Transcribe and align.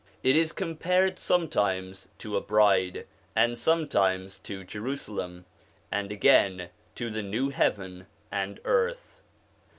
It 0.23 0.35
is 0.35 0.51
compared 0.51 1.19
sometimes 1.19 2.07
to 2.17 2.35
a 2.35 2.41
bride, 2.41 3.05
and 3.35 3.55
sometimes 3.55 4.39
to 4.39 4.63
Jerusalem, 4.63 5.45
and 5.91 6.11
again 6.11 6.69
to 6.95 7.11
the 7.11 7.21
new 7.21 7.51
heaven 7.51 8.07
and 8.31 8.59
earth. 8.65 9.21